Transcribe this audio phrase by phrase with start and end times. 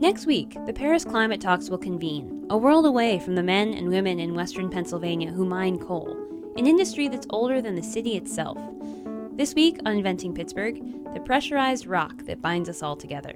[0.00, 3.90] Next week, the Paris climate talks will convene, a world away from the men and
[3.90, 6.16] women in western Pennsylvania who mine coal,
[6.56, 8.56] an industry that's older than the city itself.
[9.32, 10.80] This week on Inventing Pittsburgh,
[11.12, 13.34] the pressurized rock that binds us all together.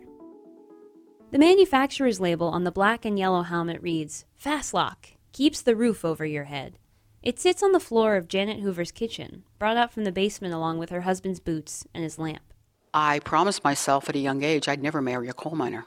[1.32, 6.24] The manufacturer's label on the black and yellow helmet reads Fasloc, keeps the roof over
[6.24, 6.78] your head.
[7.22, 10.78] It sits on the floor of Janet Hoover's kitchen, brought out from the basement along
[10.78, 12.54] with her husband's boots and his lamp.
[12.94, 15.84] I promised myself at a young age I'd never marry a coal miner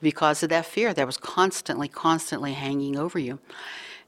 [0.00, 3.38] because of that fear that was constantly, constantly hanging over you.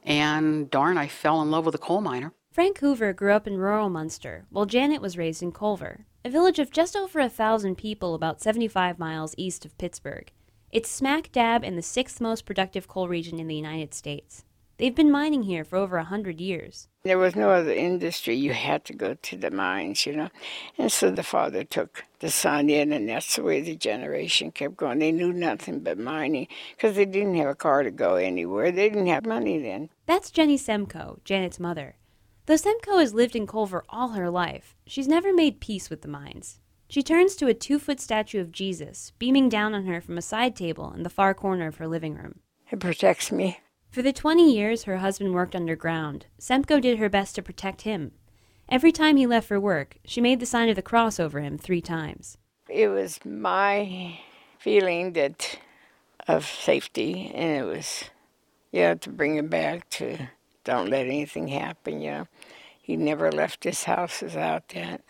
[0.04, 2.32] And darn, I fell in love with a coal miner.
[2.52, 6.58] Frank Hoover grew up in rural Munster, while Janet was raised in Colver, a village
[6.58, 10.32] of just over a thousand people about 75 miles east of Pittsburgh.
[10.70, 14.44] It's smack dab in the sixth most productive coal region in the United States.
[14.78, 16.86] They've been mining here for over a hundred years.
[17.02, 18.36] There was no other industry.
[18.36, 20.28] You had to go to the mines, you know.
[20.78, 24.76] And so the father took the son in, and that's the way the generation kept
[24.76, 25.00] going.
[25.00, 26.46] They knew nothing but mining
[26.76, 28.70] because they didn't have a car to go anywhere.
[28.70, 29.90] They didn't have money then.
[30.06, 31.96] That's Jenny Semko, Janet's mother.
[32.46, 36.08] Though Semko has lived in Colver all her life, she's never made peace with the
[36.08, 36.60] mines.
[36.88, 40.22] She turns to a two foot statue of Jesus beaming down on her from a
[40.22, 42.38] side table in the far corner of her living room.
[42.70, 43.58] It protects me.
[43.90, 48.12] For the 20 years her husband worked underground, Semko did her best to protect him.
[48.68, 51.56] Every time he left for work, she made the sign of the cross over him
[51.56, 52.36] three times.
[52.68, 54.20] It was my
[54.58, 55.58] feeling that
[56.26, 58.04] of safety, and it was,
[58.72, 60.28] you know, to bring him back to
[60.64, 62.28] don't let anything happen, you know.
[62.82, 65.02] He never left his house without that.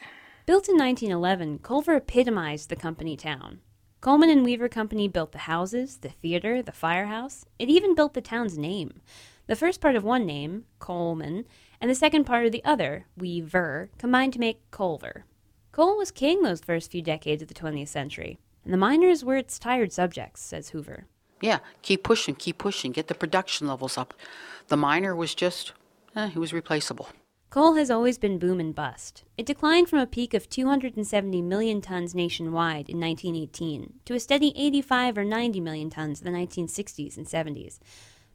[0.47, 3.61] Built in 1911, Colver epitomized the company town.
[4.01, 7.45] Coleman and Weaver Company built the houses, the theater, the firehouse.
[7.59, 9.01] It even built the town's name.
[9.49, 11.47] The first part of one name, Coleman,
[11.81, 15.25] and the second part of the other, Weaver, combined to make Colver.
[15.73, 19.37] Coal was king those first few decades of the 20th century, and the miners were
[19.37, 21.07] its tired subjects, says Hoover.
[21.41, 24.15] Yeah, keep pushing, keep pushing, get the production levels up.
[24.69, 25.73] The miner was just,
[26.15, 27.09] eh, he was replaceable.
[27.51, 29.25] Coal has always been boom and bust.
[29.39, 34.53] It declined from a peak of 270 million tons nationwide in 1918 to a steady
[34.55, 37.79] 85 or 90 million tons in the 1960s and 70s.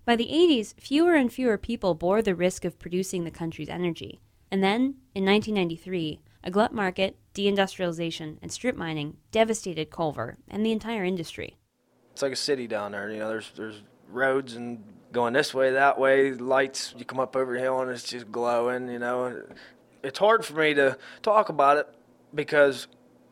[0.03, 4.19] By the 80s, fewer and fewer people bore the risk of producing the country's energy.
[4.49, 10.71] And then, in 1993, a glut market, deindustrialization, and strip mining devastated Colver and the
[10.71, 11.57] entire industry.
[12.13, 13.11] It's like a city down there.
[13.11, 16.93] You know, there's there's roads and going this way, that way, lights.
[16.97, 18.89] You come up over a hill and it's just glowing.
[18.89, 19.43] You know,
[20.03, 21.87] it's hard for me to talk about it
[22.33, 22.87] because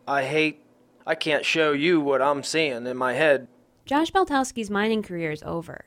[0.08, 0.64] I hate.
[1.06, 3.47] I can't show you what I'm seeing in my head.
[3.86, 5.86] Josh Beltowski's mining career is over.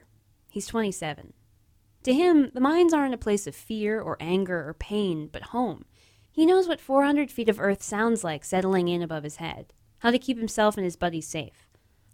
[0.50, 1.32] He's 27.
[2.02, 5.84] To him, the mines aren't a place of fear or anger or pain, but home.
[6.32, 10.10] He knows what 400 feet of earth sounds like settling in above his head, how
[10.10, 11.63] to keep himself and his buddies safe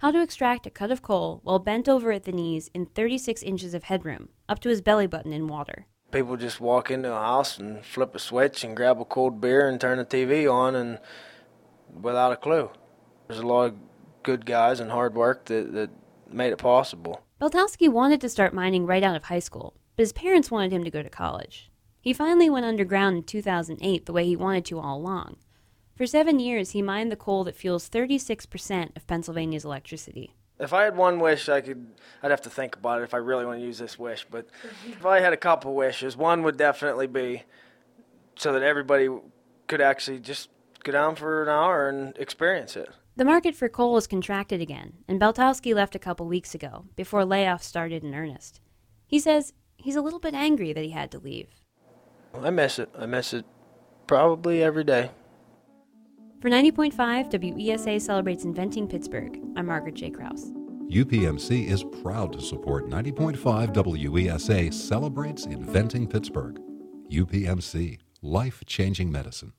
[0.00, 3.42] how to extract a cut of coal while bent over at the knees in 36
[3.42, 5.86] inches of headroom, up to his belly button in water.
[6.10, 9.68] People just walk into a house and flip a switch and grab a cold beer
[9.68, 10.98] and turn the TV on and
[12.00, 12.70] without a clue.
[13.28, 13.74] There's a lot of
[14.22, 15.90] good guys and hard work that, that
[16.32, 17.22] made it possible.
[17.38, 20.82] Beltowski wanted to start mining right out of high school, but his parents wanted him
[20.82, 21.70] to go to college.
[22.00, 25.36] He finally went underground in 2008 the way he wanted to all along
[26.00, 30.34] for seven years, he mined the coal that fuels 36% of Pennsylvania's electricity.
[30.58, 31.88] If I had one wish, I could.
[32.22, 34.26] I'd have to think about it if I really want to use this wish.
[34.30, 34.48] But
[34.88, 37.42] if I had a couple wishes, one would definitely be
[38.34, 39.10] so that everybody
[39.66, 40.48] could actually just
[40.84, 42.88] go down for an hour and experience it.
[43.16, 47.24] The market for coal has contracted again, and Beltowski left a couple weeks ago before
[47.24, 48.62] layoffs started in earnest.
[49.06, 51.48] He says he's a little bit angry that he had to leave.
[52.34, 52.88] I miss it.
[52.98, 53.44] I miss it
[54.06, 55.10] probably every day.
[56.40, 56.94] For 90.5,
[57.54, 59.38] WESA celebrates inventing Pittsburgh.
[59.56, 60.08] I'm Margaret J.
[60.08, 60.50] Krauss.
[60.88, 66.58] UPMC is proud to support 90.5 WESA celebrates inventing Pittsburgh.
[67.10, 69.52] UPMC, life changing medicine.